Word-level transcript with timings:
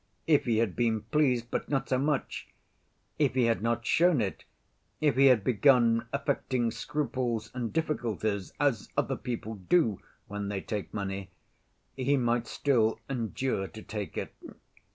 If 0.25 0.45
he 0.45 0.57
had 0.57 0.75
been 0.75 1.01
pleased, 1.01 1.51
but 1.51 1.69
not 1.69 1.87
so 1.87 1.99
much; 1.99 2.47
if 3.19 3.35
he 3.35 3.43
had 3.43 3.61
not 3.61 3.85
shown 3.85 4.19
it; 4.19 4.45
if 4.99 5.15
he 5.15 5.27
had 5.27 5.43
begun 5.43 6.07
affecting 6.11 6.71
scruples 6.71 7.51
and 7.53 7.71
difficulties, 7.71 8.51
as 8.59 8.89
other 8.97 9.15
people 9.15 9.53
do 9.53 10.01
when 10.27 10.47
they 10.47 10.59
take 10.59 10.91
money, 10.91 11.29
he 11.95 12.17
might 12.17 12.47
still 12.47 12.99
endure 13.11 13.67
to 13.67 13.83
take 13.83 14.17
it. 14.17 14.33